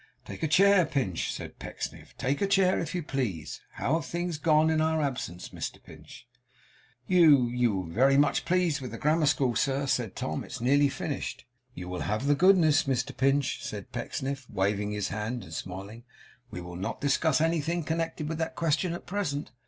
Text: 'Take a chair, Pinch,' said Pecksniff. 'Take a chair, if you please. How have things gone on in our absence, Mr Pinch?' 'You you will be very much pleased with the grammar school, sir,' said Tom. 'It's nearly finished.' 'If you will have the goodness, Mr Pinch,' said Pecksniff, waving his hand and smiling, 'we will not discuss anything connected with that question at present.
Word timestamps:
'Take 0.25 0.41
a 0.41 0.47
chair, 0.47 0.83
Pinch,' 0.83 1.31
said 1.31 1.59
Pecksniff. 1.59 2.17
'Take 2.17 2.41
a 2.41 2.47
chair, 2.47 2.79
if 2.79 2.95
you 2.95 3.03
please. 3.03 3.61
How 3.73 3.93
have 3.97 4.05
things 4.07 4.39
gone 4.39 4.63
on 4.63 4.69
in 4.71 4.81
our 4.81 4.99
absence, 4.99 5.49
Mr 5.49 5.77
Pinch?' 5.83 6.27
'You 7.05 7.45
you 7.49 7.71
will 7.75 7.83
be 7.83 7.93
very 7.93 8.17
much 8.17 8.43
pleased 8.43 8.81
with 8.81 8.89
the 8.89 8.97
grammar 8.97 9.27
school, 9.27 9.55
sir,' 9.55 9.85
said 9.85 10.15
Tom. 10.15 10.43
'It's 10.43 10.59
nearly 10.59 10.89
finished.' 10.89 11.45
'If 11.73 11.77
you 11.77 11.87
will 11.87 11.99
have 11.99 12.25
the 12.25 12.33
goodness, 12.33 12.85
Mr 12.85 13.15
Pinch,' 13.15 13.63
said 13.63 13.91
Pecksniff, 13.91 14.47
waving 14.49 14.89
his 14.89 15.09
hand 15.09 15.43
and 15.43 15.53
smiling, 15.53 16.03
'we 16.49 16.61
will 16.61 16.75
not 16.77 16.99
discuss 16.99 17.39
anything 17.39 17.83
connected 17.83 18.27
with 18.27 18.39
that 18.39 18.55
question 18.55 18.93
at 18.93 19.05
present. 19.05 19.51